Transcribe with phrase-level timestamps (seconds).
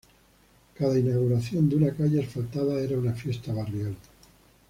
[0.73, 3.95] Cada inauguración de una calle asfaltada era una fiesta barrial.